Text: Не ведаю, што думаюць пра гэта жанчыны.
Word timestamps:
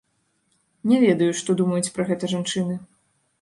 Не 0.91 0.97
ведаю, 1.03 1.27
што 1.41 1.57
думаюць 1.59 1.93
пра 1.99 2.07
гэта 2.09 2.31
жанчыны. 2.33 2.81